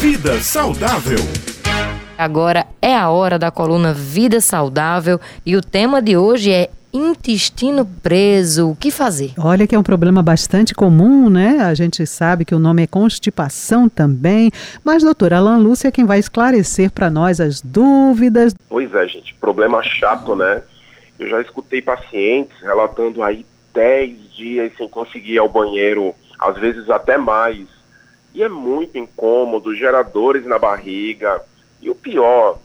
[0.00, 1.18] Vida Saudável.
[2.16, 7.84] Agora é a hora da coluna Vida Saudável e o tema de hoje é intestino
[7.84, 8.70] preso.
[8.70, 9.32] O que fazer?
[9.36, 11.58] Olha que é um problema bastante comum, né?
[11.60, 14.50] A gente sabe que o nome é constipação também,
[14.82, 18.54] mas doutora Alan Lúcia é quem vai esclarecer para nós as dúvidas.
[18.70, 20.62] Pois é, gente, problema chato, né?
[21.18, 23.44] Eu já escutei pacientes relatando aí
[23.74, 27.79] 10 dias sem conseguir ir ao banheiro, às vezes até mais.
[28.34, 31.42] E é muito incômodo, geradores na barriga.
[31.80, 32.58] E o pior,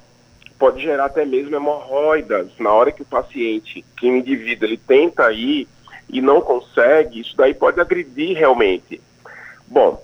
[0.58, 2.52] pode gerar até mesmo hemorroidas.
[2.60, 5.68] Na hora que o paciente, que o indivíduo, ele tenta ir
[6.10, 9.02] e não consegue, isso daí pode agredir realmente.
[9.68, 10.04] Bom,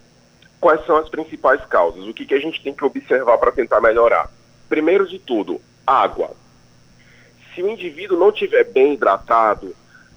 [0.59, 2.07] quais são as principais causas?
[2.07, 4.29] O que, que a gente tem que observar para tentar melhorar?
[4.67, 6.31] Primeiro de tudo, água.
[7.53, 9.75] Se o indivíduo não estiver bem hidratado,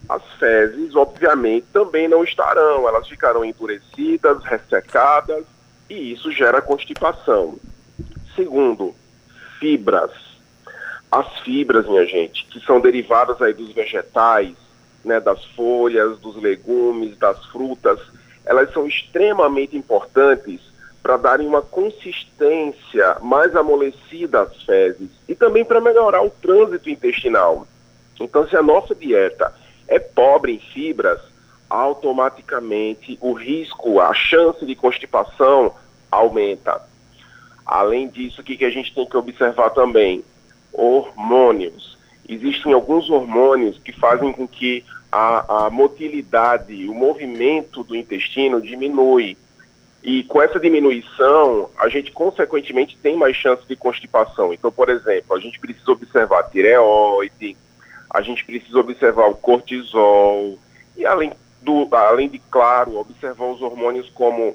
[0.09, 2.89] as fezes, obviamente, também não estarão.
[2.89, 5.45] Elas ficarão endurecidas, ressecadas,
[5.89, 7.57] e isso gera constipação.
[8.35, 8.95] Segundo,
[9.59, 10.11] fibras.
[11.11, 14.55] As fibras, minha gente, que são derivadas aí dos vegetais,
[15.05, 18.01] né, das folhas, dos legumes, das frutas,
[18.45, 20.61] elas são extremamente importantes
[21.03, 27.67] para darem uma consistência mais amolecida às fezes e também para melhorar o trânsito intestinal.
[28.19, 29.53] Então, se a nossa dieta
[29.89, 31.21] é pobre em fibras,
[31.69, 35.75] automaticamente o risco, a chance de constipação
[36.11, 36.81] aumenta.
[37.67, 40.25] Além disso, o que, que a gente tem que observar também?
[40.73, 41.97] Hormônios.
[42.29, 49.37] Existem alguns hormônios que fazem com que a, a motilidade, o movimento do intestino diminui.
[50.03, 54.53] E com essa diminuição, a gente consequentemente tem mais chance de constipação.
[54.53, 57.57] Então, por exemplo, a gente precisa observar tireoide,
[58.15, 60.57] a gente precisa observar o cortisol
[60.97, 64.55] e além do além de claro observar os hormônios como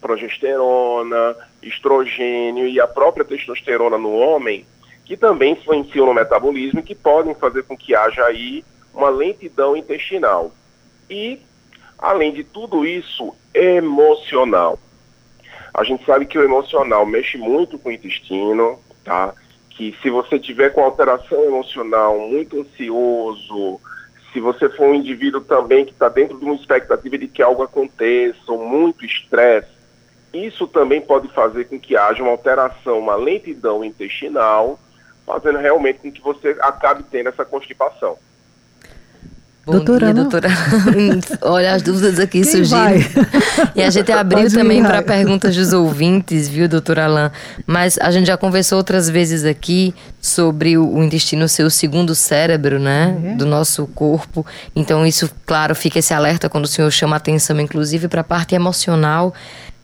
[0.00, 4.64] progesterona, estrogênio e a própria testosterona no homem,
[5.04, 9.76] que também influenciam no metabolismo e que podem fazer com que haja aí uma lentidão
[9.76, 10.52] intestinal.
[11.10, 11.40] E
[11.98, 14.78] além de tudo isso, emocional.
[15.74, 19.34] A gente sabe que o emocional mexe muito com o intestino, tá?
[19.76, 23.80] Que se você tiver com alteração emocional, muito ansioso,
[24.32, 27.62] se você for um indivíduo também que está dentro de uma expectativa de que algo
[27.62, 29.68] aconteça, ou muito estresse,
[30.32, 34.78] isso também pode fazer com que haja uma alteração, uma lentidão intestinal,
[35.26, 38.16] fazendo realmente com que você acabe tendo essa constipação.
[39.64, 40.48] Bom doutora, dia, doutora.
[41.40, 42.96] Olha, as dúvidas aqui Quem surgiram.
[43.76, 47.30] E a gente abriu Pode também para perguntas dos ouvintes, viu, doutora Alain?
[47.64, 52.80] Mas a gente já conversou outras vezes aqui sobre o, intestino ser o segundo cérebro,
[52.80, 53.34] né, é.
[53.36, 54.44] do nosso corpo.
[54.74, 58.56] Então, isso, claro, fica esse alerta quando o senhor chama atenção, inclusive, para a parte
[58.56, 59.32] emocional.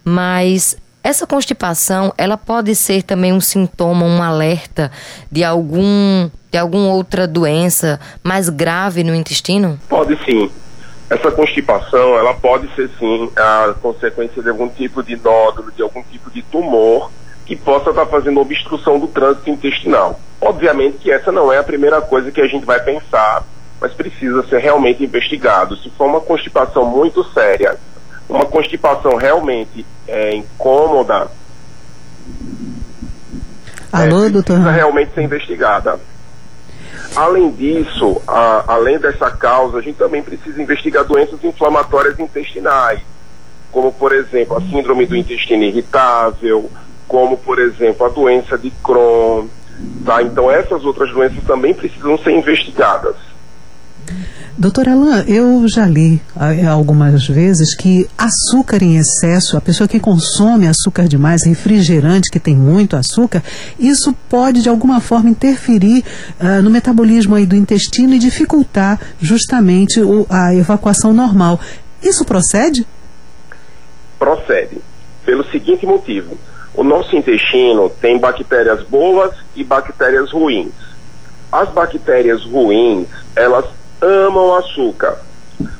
[0.05, 0.77] Mas
[1.09, 4.93] essa constipação, ela pode ser também um sintoma, um alerta
[5.33, 9.79] de algum de alguma outra doença mais grave no intestino?
[9.89, 10.51] Pode sim.
[11.09, 16.03] Essa constipação, ela pode ser sim a consequência de algum tipo de nódulo, de algum
[16.03, 17.11] tipo de tumor
[17.47, 20.21] que possa estar fazendo obstrução do trânsito intestinal.
[20.39, 23.45] Obviamente que essa não é a primeira coisa que a gente vai pensar,
[23.81, 25.75] mas precisa ser realmente investigado.
[25.79, 27.79] Se for uma constipação muito séria,
[28.29, 31.29] uma constipação realmente é, incômoda,
[33.93, 34.55] Alô, é, doutor?
[34.55, 35.99] Precisa realmente ser investigada.
[37.17, 43.01] Além disso, a, além dessa causa, a gente também precisa investigar doenças inflamatórias intestinais,
[43.73, 46.71] como, por exemplo, a síndrome do intestino irritável,
[47.07, 49.47] como, por exemplo, a doença de Crohn.
[50.05, 50.23] Tá?
[50.23, 53.17] Então, essas outras doenças também precisam ser investigadas.
[54.61, 56.21] Doutora Alain, eu já li
[56.69, 62.57] algumas vezes que açúcar em excesso, a pessoa que consome açúcar demais, refrigerante que tem
[62.57, 63.41] muito açúcar,
[63.79, 66.03] isso pode de alguma forma interferir
[66.41, 71.61] uh, no metabolismo aí do intestino e dificultar justamente o, a evacuação normal.
[72.03, 72.85] Isso procede?
[74.19, 74.79] Procede.
[75.25, 76.37] Pelo seguinte motivo:
[76.75, 80.73] o nosso intestino tem bactérias boas e bactérias ruins.
[81.53, 83.07] As bactérias ruins,
[83.37, 85.19] elas amam açúcar.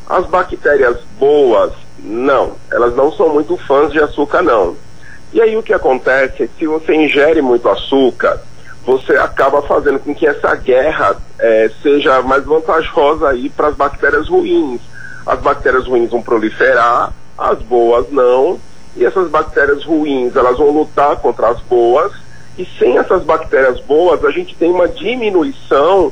[0.09, 2.53] As bactérias boas, não.
[2.71, 4.77] Elas não são muito fãs de açúcar, não.
[5.33, 8.41] E aí o que acontece é que se você ingere muito açúcar,
[8.85, 14.29] você acaba fazendo com que essa guerra é, seja mais vantajosa aí para as bactérias
[14.29, 14.81] ruins.
[15.27, 18.59] As bactérias ruins vão proliferar, as boas não,
[18.97, 22.13] e essas bactérias ruins elas vão lutar contra as boas,
[22.57, 26.11] e sem essas bactérias boas a gente tem uma diminuição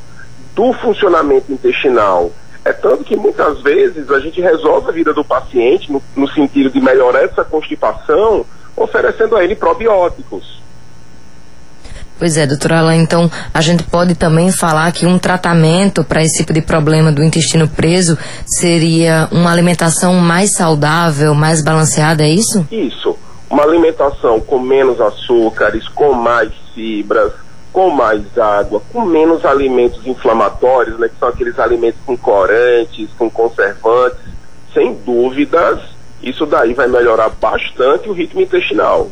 [0.56, 2.32] do funcionamento intestinal.
[2.64, 6.70] É tanto que muitas vezes a gente resolve a vida do paciente no, no sentido
[6.70, 8.44] de melhorar essa constipação
[8.74, 10.56] oferecendo a ele probióticos.
[12.18, 16.38] Pois é, doutora Alain, então a gente pode também falar que um tratamento para esse
[16.38, 22.66] tipo de problema do intestino preso seria uma alimentação mais saudável, mais balanceada, é isso?
[22.72, 23.16] Isso.
[23.50, 27.32] Uma alimentação com menos açúcares, com mais fibras,
[27.76, 33.28] com mais água, com menos alimentos inflamatórios, né, que são aqueles alimentos com corantes, com
[33.28, 34.18] conservantes,
[34.72, 35.82] sem dúvidas,
[36.22, 39.10] isso daí vai melhorar bastante o ritmo intestinal.